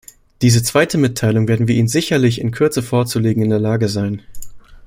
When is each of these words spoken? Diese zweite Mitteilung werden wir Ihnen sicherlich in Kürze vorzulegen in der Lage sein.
Diese 0.41 0.63
zweite 0.63 0.97
Mitteilung 0.97 1.47
werden 1.47 1.67
wir 1.67 1.75
Ihnen 1.75 1.87
sicherlich 1.87 2.41
in 2.41 2.49
Kürze 2.49 2.81
vorzulegen 2.81 3.43
in 3.43 3.51
der 3.51 3.59
Lage 3.59 3.87
sein. 3.87 4.23